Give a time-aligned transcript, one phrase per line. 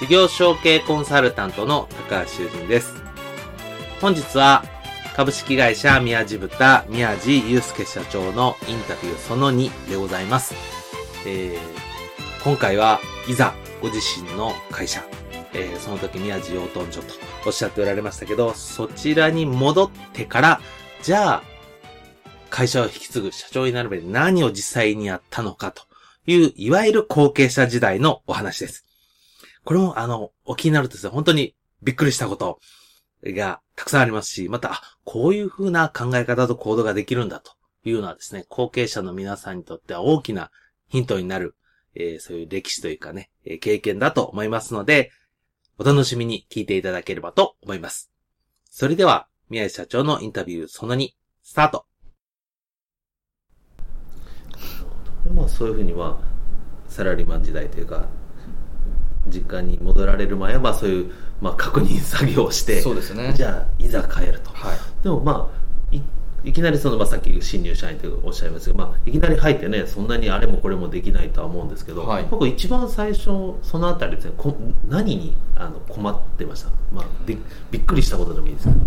[0.00, 2.94] 事業承継コンサルタントの高橋修人です。
[4.00, 4.64] 本日は
[5.14, 10.54] 株式会社宮地豚宮地祐介社長のインタビューその2でございます。
[11.26, 15.04] えー、今回はいざご自身の会社、
[15.52, 17.14] えー、その時宮地養豚所と
[17.46, 20.60] おっしゃっておられましたけど、そちらに戻ってから、
[21.02, 21.42] じゃあ、
[22.50, 25.84] 会社を引き継ぐ社長になる上で何を実際にやったのかと
[26.26, 28.84] いう、いわゆる後継者時代のお話です。
[29.64, 32.60] これも、あの、お気になるとですね、本当にびっくりしたこと
[33.24, 37.52] がたくさんありますし、また、こういう風な考え方と行動ができるんだと
[37.84, 40.50] いうのはですね、後継者の皆さんにとっては大きな
[40.88, 41.56] ヒントになる、
[41.94, 45.10] えーそういう歴史というかね、えー経験だと思いますので、
[45.78, 48.10] お楽しみに聞いていただければと思います。
[48.70, 51.10] それでは、宮井社長のインタビューその2、
[51.42, 51.86] スタート。
[55.24, 58.08] でまあそういうふうにまあサラリーマン時代というか
[59.28, 63.32] 実家に戻られる前はまあそういうまあ確認作業をしてそうですね。
[63.34, 64.50] じゃあいざ帰ると。
[64.50, 64.78] はい。
[65.02, 66.00] でもまあい
[66.44, 72.26] いきなりその、まあ、さっき新入社員とおっしゃいましたけど、まあ、いきなり入ってねそんなにあれもこれもできないとは思うんですけど、はい。
[72.30, 73.24] 僕一番最初
[73.62, 74.54] そのあたりですねこ
[74.86, 77.38] 何にあの困ってました、まあ、び
[77.70, 78.80] びっくりしたことでもいいですけど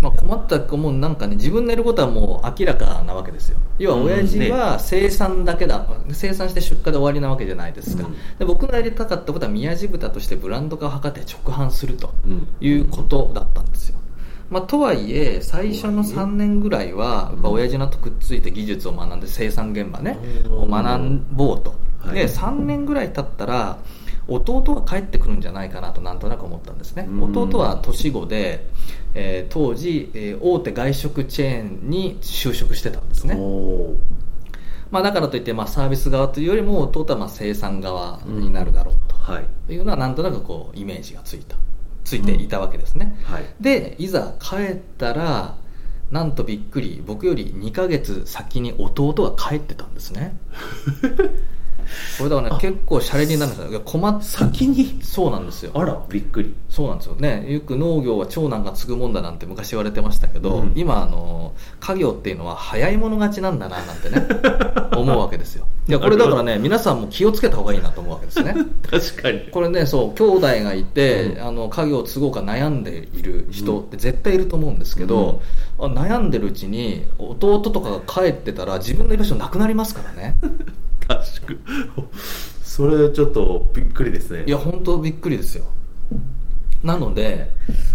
[0.00, 3.58] まあ、困った子もなんかね自分のやることはもう明らかなわけですよ。
[3.78, 8.14] 要は親父は生産だけだ、生産して出荷で終わりなわけじゃないですか、うん。
[8.38, 12.48] で僕がやりたかったことは宮地豚としてブランド化を図って直販するとうん。
[12.60, 13.98] いうことだったんですよ、
[14.50, 20.16] まあ、とはいえ最初の3年ぐらいはやっぱ親父のとくっついて技術を学んで生産現場ね
[20.46, 20.52] うん。
[20.62, 22.14] を学ぼうと、はい。
[22.14, 23.78] で3年ぐらい経ったら
[24.28, 27.06] 弟が帰ってくるんじゃないかなとなんとなく思ったんですね。
[27.08, 27.22] うん。
[27.22, 28.66] 弟は年子で、
[29.14, 33.36] えー当時、えー大手外食チェーンに就職してたんですね、
[34.90, 39.16] まあ、だからといってまあサービス側というよりも弟はまあ生産側になるだろうと。
[39.16, 39.72] はい。
[39.72, 41.56] いうのはなんとなくこうイメージがついた。
[42.04, 43.44] ついていたわけですね、はい。
[43.60, 45.56] でいざ帰ったら
[46.10, 50.38] なんとびっくり僕より2ヶ月先に弟が帰ってたんですね
[52.18, 53.70] これだからね結構シャレになるんですよ。
[53.70, 55.72] いや困っ先にそうなんですよ。
[55.74, 56.54] あらびっくり。
[56.68, 57.14] そうなんですよ。
[57.16, 60.72] ねよく農業は長男が継ぐもんだなんて昔言われてましたけど、うん。
[60.74, 64.26] 今あの家業っていうのは早い者勝ちなんだななんてね
[64.96, 65.66] 思うわけですよ。
[65.88, 68.54] いやこれだからね皆さんも気をつけた方がいいなと思うわけですね。
[68.90, 69.40] 確かに。
[69.50, 71.46] これねそう兄弟がいて、うん。
[71.46, 75.40] あの家業を継ごうか悩んでいる人って絶対いると思うんですけど、
[75.78, 80.36] あ悩んでるうちに弟とかが帰ってたら自分の居場所なくなりますからね
[81.08, 81.58] 確かに。
[82.62, 84.44] それちょっとびっくりですね。
[84.46, 85.64] いや本当びっくりですよ。
[86.84, 87.50] なので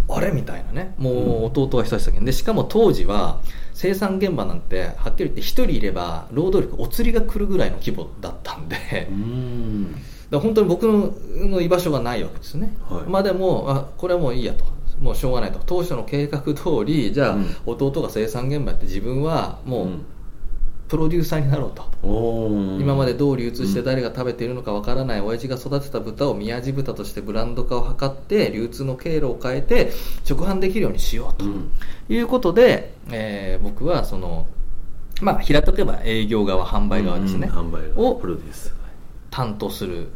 [0.10, 0.94] あれみたいなね。
[0.98, 3.40] もう弟が一人先でしかも当時は
[3.74, 9.94] 生産現場なんてはっきり言って一人いれば労働力お釣りが来るぐらいの規模だったんで、うーん。
[9.94, 13.10] だから本当に僕の居場所がないわけですね、はい。
[13.10, 14.66] まあでもあこれはもういいやと。
[15.00, 15.60] もうしょうがないと。
[15.66, 16.54] 当初の計画通
[16.86, 17.56] りじゃあ、うん。
[17.66, 19.88] 弟が生産現場やって自分はもう
[20.94, 21.90] プロデューサーになろうと、
[22.80, 29.92] 今までどう流通して誰が食べているのかわからない親父が育てた豚を宮地豚としてブランド化を図って流通の経路を変えて
[30.30, 31.46] 直販できるようにしようと。
[31.46, 31.72] うん。
[32.10, 34.46] いうことで、えー僕はその
[35.20, 38.72] まあ平たく言えば営業側販売側ですね、うん販売側をプロデュース
[39.32, 40.10] 担当する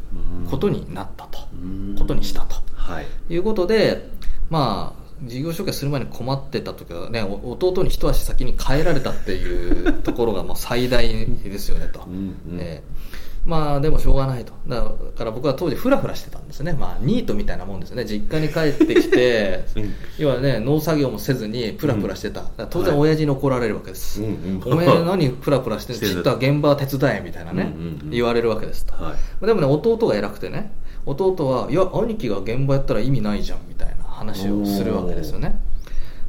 [0.48, 1.96] ことになったと、うん。
[1.98, 2.54] ことにしたと。
[2.76, 3.06] はい。
[3.28, 4.08] いうことで
[4.48, 12.60] まあ事業紹介する前に困ってた時はねお弟に一足先に帰られたっていうところがもう最大ですよねと、うんうん。
[12.60, 13.28] ええ。
[13.44, 14.52] まあでもしょうがないと。
[14.68, 14.82] だ
[15.16, 16.74] から僕は当時フラフラしてたんですね。
[16.74, 18.04] まあニートみたいなもんですね。
[18.04, 19.94] 実家に帰ってきて うん。
[20.18, 24.62] 要はね農作業もせずにプラプラしてた、当然親父に怒られるわけです、うんうん。
[24.72, 27.74] おめえ何プラプラしてんちょっと現場手伝えみたいなね、
[28.10, 29.46] 言われるわけですと、はい。
[29.46, 30.72] でもね弟が偉くてね。
[31.06, 35.58] 弟はいや兄貴が現場やったら意味ないじゃんみたいな話をするわけですよね。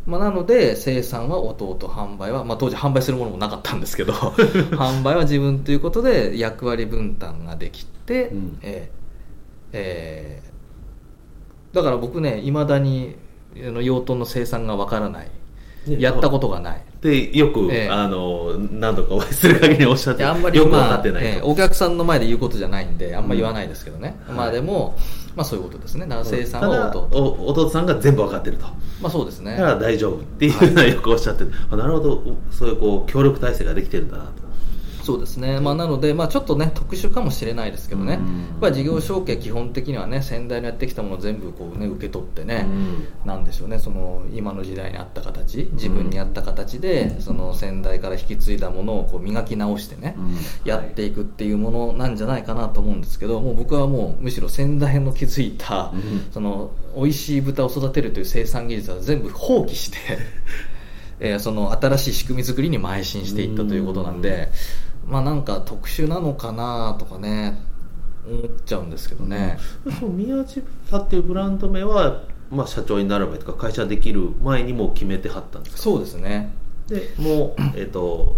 [0.05, 4.13] まあ、なので生産は弟販売は、まあ、当時販売するものもなかったんですけど
[4.73, 8.57] 販売は自分ということで役割分担ができて、うん。
[8.61, 8.99] えー
[9.73, 10.49] えー
[11.71, 13.15] だから僕ねいまだに
[13.55, 15.29] あの養豚の生産がわからない。
[15.87, 15.97] ね。
[15.99, 16.81] やったことがない。
[17.01, 21.23] で、よく、ええあの、何度かお会いする限りおっしゃってであんまりよく分まあかってない。
[21.23, 21.29] と。
[21.29, 24.97] えーお客さんの前で言うことじゃないんであんま言わないですけどね、うんまあでも、
[25.35, 26.05] まあそういうことですね。
[26.07, 28.65] だから生は弟、お弟さんが全部分かってると。
[29.01, 29.51] まあそうですね。
[29.51, 34.48] だから大丈夫っていうのはよくおっしゃってて、あなるほど、そういうこう協力体制ができてるんだなと。
[35.03, 38.39] そうですね、まあ、なので、まあ、ちょっとね特殊かもしれないですけどね、うん。
[38.41, 42.65] やっぱり事業承継基本的にはね先代のやってきたものを全部こう、ね、受け取ってね、
[43.25, 43.79] なんでしょうね。
[43.79, 50.15] その今の時代に合った形自分に合った形で、その先代から引き継いだものをこう磨き直してね、
[50.65, 56.27] やっていくっていうものなんじゃないかなと思うんですけどもう僕はもうむしろ先代の築いた、うん。
[56.31, 59.97] その美味しい豚を育てるという生産技術は全部放棄して
[61.21, 64.49] えーその新しい仕組み作りに邁進していったということなんで、
[65.09, 67.59] まあなんか特殊なのかなとかね
[68.27, 69.57] 思っちゃうんですけどね、
[69.99, 75.81] その宮地豚っていうブランド名は、まあ、社長になる前とか会社できる前にもう決めてはったんですか？
[75.81, 76.53] そうですね。
[76.87, 78.37] でもう、えっと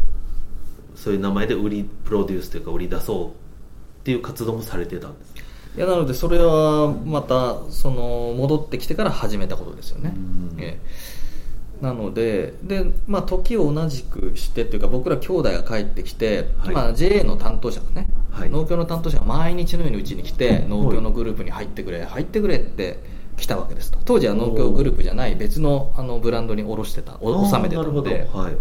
[0.95, 3.31] そういう名前で売りプロデュースというか売り出そうっ
[4.03, 5.33] ていう活動もされてたんです
[5.77, 10.55] いやなのでそれはまたその戻ってきてから始めたことですよね、うん。
[10.59, 11.11] ええ
[11.81, 16.75] なのでで、まあ、時を同じくしてというか僕ら兄弟が帰ってきて、はい。
[16.75, 18.49] まあ、JA の担当者がね、はい。
[18.49, 22.99] 農協の担当者が毎日のようにうちに来て農協のグループに入ってくれ入ってくれって
[23.35, 23.97] 来たわけですと。
[24.05, 28.11] 当時は農協グループじゃない別のあのブランドに卸してたお納めてたので。
[28.11, 28.43] あーなるほど。
[28.43, 28.57] はい。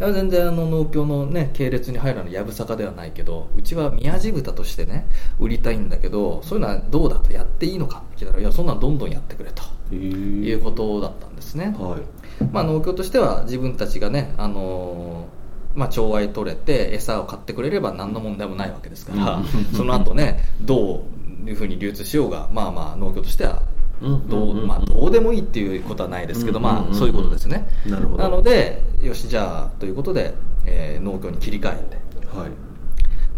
[0.00, 5.06] 全然あの農協のね系列に入るのはやぶさかではないけどうちは宮地豚としてね
[5.38, 12.19] 売りたいんだけどそういうのはどうだとやっていいのかって聞いたらいやそんなのどんどんやってくれということだったんですね、はい
[12.52, 19.44] まあ、農協としては自分たちがね、あのーまあ、寵愛取れて餌を買ってくれれば何の問題もないわけですから、うん。
[19.76, 21.04] その後ねど
[21.46, 23.62] ういうふうに流通しようがまあまあ農協としては
[24.02, 24.28] うん。
[24.28, 27.68] どう,、まあ、どうでもいいっていうことはないですけど、まあ、そういうことですね。
[27.86, 28.22] なるほど。
[28.22, 30.34] なのでよしじゃあということで、
[30.64, 32.48] えー農協に切り替えてはい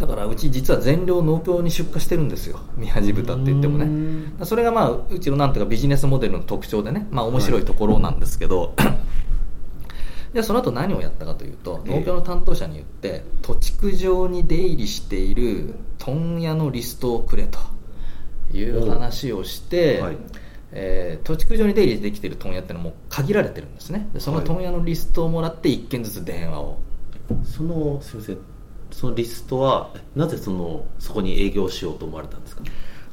[0.05, 2.59] だからうち実は全量農協に出荷してるんですよ。
[2.75, 3.85] 宮地豚って言ってもね。
[3.85, 4.45] うん。
[4.45, 8.73] それがまあうちのなんていうかビジネスモデルの特徴でねまあ面白いところなんですけど、
[10.33, 11.99] じゃあその後何をやったかというとええ。
[11.99, 17.59] 農協の担当者に言って土地区上に出入りしている問屋のリストをくれと
[18.55, 20.17] いう話をして、はい。
[20.71, 24.09] えー土地区上に出入りできている問屋ってのはもう限られてるんですね。
[24.13, 24.45] でそのはい。
[24.47, 26.79] 問屋のリストをもらって1件ずつ電話を。
[27.45, 28.37] そのすみません
[28.93, 32.63] そのリストはなぜそのそこに営業しようと思われたんですか？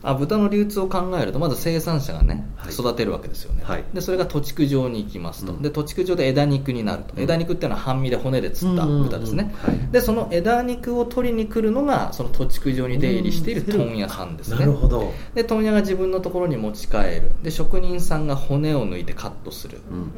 [0.03, 2.73] あ豚の流通を考えるとまず生産者がね、はい。
[2.73, 3.85] 育てるわけですよね、はい。
[3.93, 5.63] でそれが土地区上に行きますと、うん。
[5.63, 7.23] で土地区上で枝肉になると、うん。
[7.23, 9.55] 枝肉っていうのは半身で骨で釣った豚ですね、
[9.93, 14.61] でその枝肉を取りに来るのがその土地区上に出入りしている問屋さんですね。
[14.61, 17.33] なるほど、で問屋が自分のところに持ち帰る。
[17.43, 19.83] で職人さんが骨を抜いてカットする。
[19.91, 20.13] うん。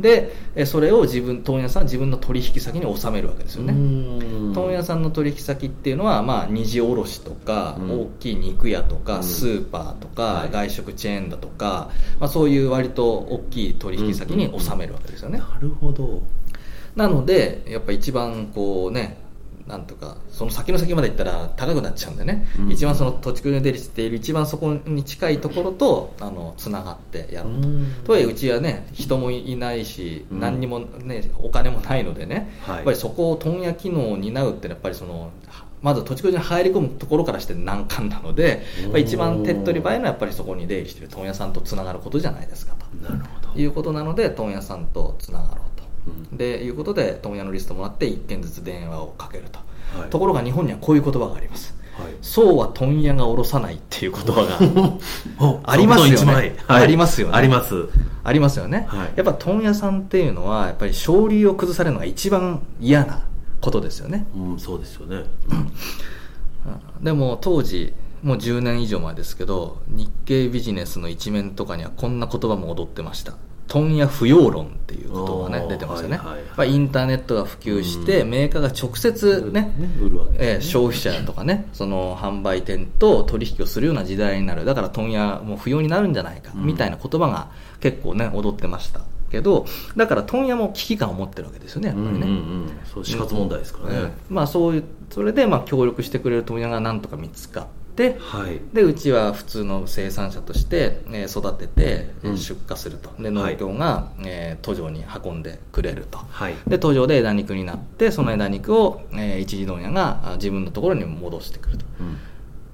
[0.00, 8.00] でえそれを自分問屋さんは自分の取引先に納めるわけですよね、うん問屋さんの取引先っていうのは、まあ、二次卸とか、うん。
[8.02, 9.22] 大きい肉屋とか、うん。
[9.24, 10.50] スーパーとか、はい。
[10.50, 16.22] 外食チェーンだとか、まあ、そういう割と大きい取引先に納めるわけですよね、なるほど。
[16.96, 19.21] なのでやっぱ一番こうね
[19.72, 22.70] なんとかその先の先まで行ったら高くなっちゃうんでね、うん。
[22.70, 27.94] 一番その土地区に出入りしている一番そこに近いところとあのつながってやろうと、うん。
[28.04, 30.40] とはいえうちはね人もいないし、うん。
[30.40, 32.76] 何にもねお金もないのでね、はい。
[32.76, 35.30] やっぱりそこを問屋機能を担うってやっぱりその
[35.80, 38.62] まず土地区に入り込むところからして難関なので
[38.94, 43.52] 一番手っ取り早いのはやっぱりそこに出入りしている問屋さんとつながることじゃないですかなるほど。
[43.54, 45.71] ということなので問屋さんとつながろうと。
[46.06, 46.36] うん。
[46.36, 49.58] でいうことで問屋のリストもらって1件ずつ電話をかけると、
[49.98, 50.10] はい。
[50.10, 51.74] ところが日本にはこういう言葉があります。
[51.92, 52.12] はい。
[52.22, 54.58] そうは問屋が下ろさないっていう言葉が
[55.46, 56.16] おありますよね。
[56.16, 56.56] 座布団一枚。
[56.66, 57.34] ありますよね。
[57.34, 57.88] あります。
[58.24, 59.12] ありますよね、はい。
[59.16, 63.22] やっぱ問屋さんっていうのはやっぱり昇流を崩されるのが一番嫌な
[63.60, 65.24] ことですよね、うんそうですよね。
[65.50, 67.04] うん。
[67.04, 67.92] でも当時
[68.22, 73.34] もう10年以上前ですけど日経ビジネスの一面とかにはこんな言葉も踊ってました
[73.68, 76.70] 問屋不要論っていう言葉がね出てますよね、はいはいはい。
[76.72, 78.30] インターネットが普及して、うん。
[78.30, 84.64] メーカーが直接ね売るわけえー消費者とかねその販売店と取引をするような時代になる。
[84.64, 86.66] だから問屋も不要になるんじゃないか、うん。
[86.66, 87.50] みたいな言葉が
[87.80, 89.00] 結構ね踊ってました
[89.30, 89.64] けど
[89.96, 92.80] だから問屋も危機感を持ってるわけですよねやっぱりね、うんうんうん。
[92.92, 94.12] そう死活問題ですからね、うん。
[94.28, 97.81] まあそういうそれでまあ協力してくれる問屋がなんとか見つかっって
[98.18, 98.60] はい。
[98.72, 106.54] でうちは普通の生産者として、えー育てて出荷すると、で農協が、えー途上に運んでくれるとはい。
[106.66, 112.16] で途上で枝肉になってその枝肉を、えー一次問屋があ自分のところに戻してくるとうん。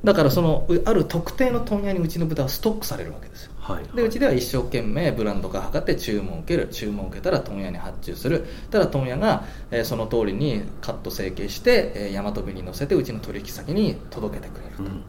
[0.04, 3.84] だからそのうある特定の問屋にうちの豚はストックされるわけですよはい。
[3.94, 6.68] でうちでは一生懸命ブランド化図って注文を受ける。
[6.68, 8.46] 注文を受けたら問屋に発注する。
[8.70, 15.02] ただ問屋が、えーその通りにカット成形して、えー、大和便に乗せてうちの取引先に届けてくれると、うん。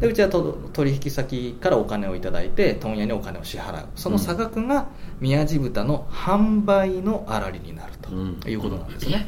[0.00, 3.88] でうちはと取引先からお金をいただいて問屋にお金を支払う。
[3.96, 8.40] その差額が宮地豚の販売の粗利になるとうん。
[8.46, 9.26] いうことなんですね、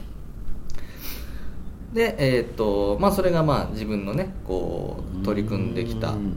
[1.94, 6.36] でえーっとまあそれがまあ自分のねこう取り組んできたうん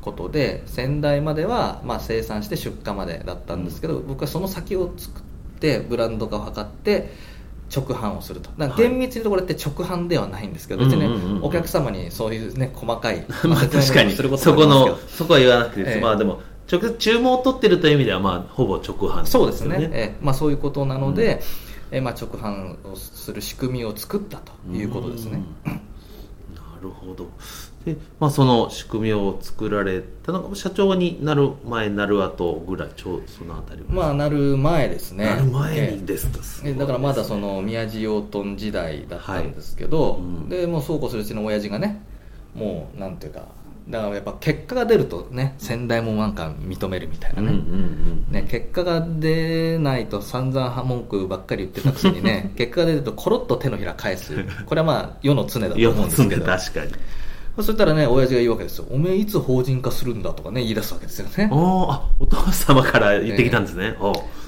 [0.00, 5.22] ことで先代まではまあ生産して出荷までだったんですけど、僕はその先を作っ
[5.60, 7.10] てブランド化を図って
[7.74, 8.50] 直販をすると。
[8.56, 15.96] だから厳密にところって直販ではないんですけど、別にね、うんうんうんお客様にそういうね細かい まあ確かに、そこの、そこは言わなくていいです。
[15.96, 16.02] ええ。
[16.02, 16.40] まあでも、
[16.70, 19.82] 直接注文を取ってるという意味では、まあ、ほぼ直販そうですね。
[19.82, 20.14] よえ。
[20.20, 21.40] ーまあ、そういうことなので、
[21.90, 25.42] えーまあ、直販をする仕組みを作ったということですね。
[25.64, 25.72] うん。
[25.72, 25.80] な
[26.82, 27.26] るほど。
[27.84, 35.26] で、まあその仕組みを作られたのが、社長になる前、なる後ぐらい、ちょうそのあたりまあ、なる前ですね。
[35.26, 40.48] なる前ですか、すごいえだからまだその宮地養豚時代だったんですけど、はいうん。
[40.48, 42.02] でもうそうこうするうちの親父がね
[42.54, 43.46] もうなんていうか
[43.88, 48.32] だからやっぱ結果が出るとね先代もなんか認めるみたいなね,、うんうんうん。
[48.32, 54.44] ね結果が出ないと散々文句ばっかり言ってたくせにね 結果が出るとコロッと手のひら返す。
[54.66, 56.44] これはまあ世の常だと思うんですけど。
[56.44, 56.92] 確かに。
[57.62, 58.86] そしたらね親父が言うわけですよ。
[58.90, 61.48] おめえいつ法人化するんだとかね言い出すわけですよね。
[61.52, 63.96] おーあ、お父様から言ってきたんですね。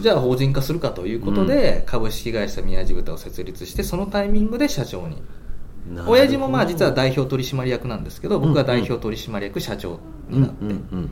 [0.00, 5.22] じゃあ法人化するかということで、株式会社宮地豚を設立してそのタイミングで社長に。
[6.06, 9.98] 親父もまあ実は代表取締役なんですけど僕が代表取締役社長
[10.30, 11.10] うんうになって、んうん。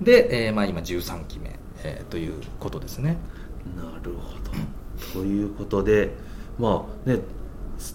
[0.00, 3.16] で、えーまあ、今13期目、えーということですね。
[3.76, 4.36] なるほ
[5.12, 5.20] ど。
[5.20, 6.10] ということで、
[6.58, 7.18] まあね、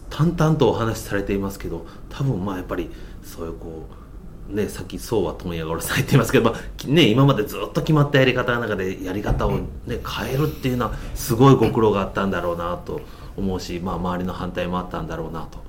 [0.09, 2.89] 淡々とお話しされていますけど、多分まあやっぱり、
[3.31, 3.87] そういうこ
[4.51, 12.99] う、ね、さっきそうは問屋がおろされていますけど、まあね、今までずっと決まったやり方の中でやり方を、ね、変えるっていうのはすごいご苦労があったんだろうなと
[13.37, 15.63] 思うし、まあ、周りの反対もあったんだろうなと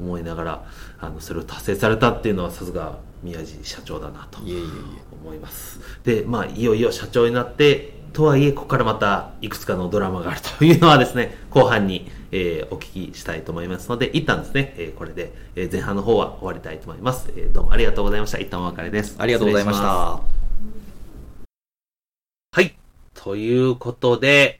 [0.00, 0.64] 思いながら
[1.00, 5.80] あのそれを達成されたっていうのはさすが宮地社長だなと思います。
[6.04, 18.38] でまあいよいよ社長になってとはいえここからまたいくつかのドラマがあるというのはですね後半に、えーお聞きしたいと思いますので一旦ですね、えーこれで、えー前半の方は終わりたいと思います、えーどうもありがとうございました。
[18.38, 19.14] 一旦お別れです。
[19.18, 19.84] ありがとうございました。
[19.84, 20.20] は
[22.60, 22.74] い。
[23.14, 24.58] ということで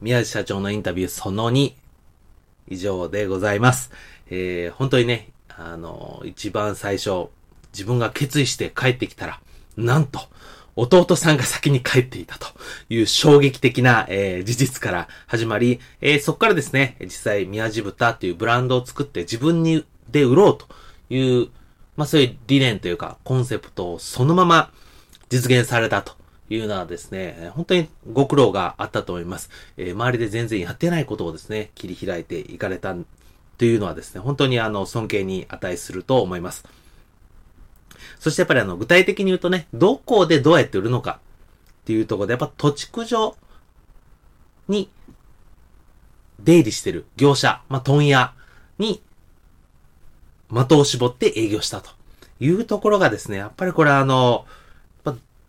[0.00, 1.72] 宮地社長のインタビューその2
[2.68, 3.92] 以上でございます。
[4.28, 7.28] えー本当にね、あの、一番最初、
[7.72, 9.40] 自分が決意して帰ってきたら、
[9.76, 10.20] なんと、
[10.76, 12.48] 弟さんが先に帰っていたと
[12.88, 20.66] いう衝撃的な、えー事実から始まり、えーそこからですね、実際、宮地豚っていうブランドを作って自分にで売ろうと
[21.14, 21.48] いう、
[21.96, 24.72] まあそういう理念というか、コンセプトをそのまま
[25.28, 26.14] 実現されたと
[26.50, 29.50] いうのはですね、本当にご苦労があったと思います。
[29.76, 32.96] えー周りで全然やってないことをですね、切り開いていかれた
[33.58, 36.64] というのはですね、本当にあの、尊敬に値すると思います。
[38.18, 41.20] そしてやっぱりあの、具体的に言うとね、どこでどうやって売るのか
[41.82, 43.36] っていうところで、やっぱ土地区上
[44.68, 44.90] に
[46.40, 48.32] 出入りしてる業者、まあ、問屋
[48.78, 49.02] に
[50.52, 51.90] 的を絞って営業したと
[52.40, 54.46] いうところがですね、やっぱりこれあの、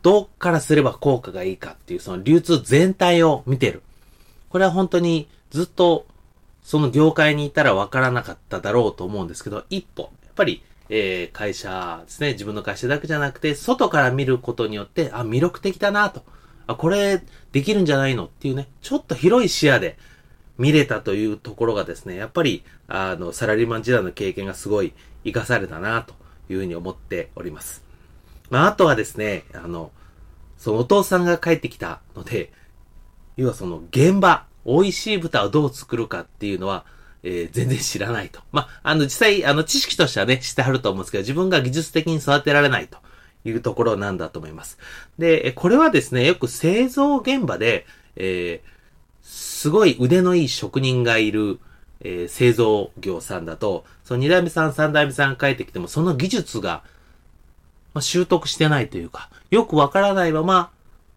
[0.01, 3.81] どっからすれば効果がいいかっていうその流通全体を見てる。
[4.49, 6.05] これは本当にずっと
[6.61, 16.23] その業界にいたら分からなかっただろうと思うんですけど、一歩、やっぱり、えー会社ですね、自分の会社だけじゃなくて、外から見ることによって、あ、魅力的だなと。
[16.67, 19.97] あ、これ、できるんじゃないのっていうね、ちょっと広い視野で
[20.57, 26.13] 見れたというところがですね、やっぱり、あの、サラリーマン時代の経験がすごい活かされたなと
[26.49, 27.83] いうふうに思っております。
[28.49, 29.91] まあ、あとはですね、あの、
[30.57, 32.51] そのお父さんが帰ってきたので、
[33.37, 36.85] 要はその現場、美味しい豚をどう作るかっていうのは、
[37.25, 38.41] えー全然知らないと。
[38.51, 42.99] まあ、あの、実際、あの、知識としてはね、してあると思うんですけど、自分が技術的に育てられないと
[43.43, 44.77] いうところなんだと思います。
[45.17, 48.75] で、これはですね、よく製造現場で、えー
[49.27, 51.59] すごい腕のいい職人がいる、
[52.01, 56.83] えー製造業さんだと、その2代目さん、3代目さん帰ってきても、その技術が、
[57.95, 60.69] まあ、習得してないというか、よくわからないまま、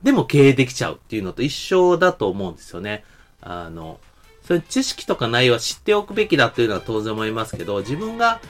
[0.02, 3.04] でも経営できちゃうっていうのと一緒だと思うんですよね。
[3.42, 4.00] あの、
[4.48, 8.40] それ知識とか内容は知っておくべきだというのは当然思いますけど、自分が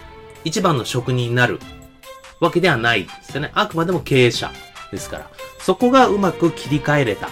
[0.45, 1.59] 一番の職人になる
[2.39, 3.51] わけではないですよね。
[3.53, 4.53] あくまでも経営者
[4.93, 5.29] ですから。
[5.59, 7.29] そこがうまく切り替えれた。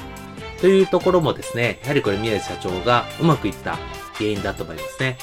[0.60, 3.78] というところもですね、やはりこれ宮地社長がうまくいった
[4.14, 5.16] 原因だと思いますね。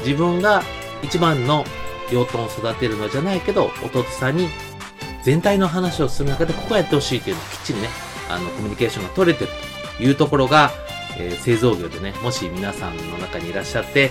[0.00, 0.62] 自分が
[1.02, 1.64] 一番の
[2.12, 4.50] 養豚を育てるのじゃないけど、弟さんに
[5.22, 7.88] 全体の話をする中でここやってほしいっていうのをきっちりね、
[8.28, 9.50] あの、コミュニケーションが取れてる
[9.96, 10.70] というところが、
[11.20, 14.10] えー製造業でね、もし皆さんの中にいらっしゃって、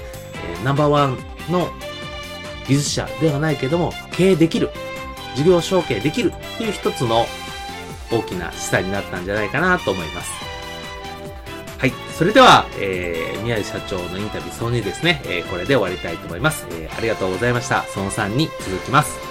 [0.53, 1.17] えーナンバーワン
[1.49, 1.69] の
[2.67, 4.69] 技術者ではないけども、経営できる、
[5.35, 7.25] 事業承継できるっていう一つの
[8.11, 10.31] 大きな示唆になったんじゃないかなと思います。
[11.79, 11.93] はい。
[12.17, 16.67] それでは、えー、宮地社長のインタビューその2ですね、えーこれで終わりたいと思います。
[16.71, 17.83] えーありがとうございました。
[17.83, 19.28] その3に続きます。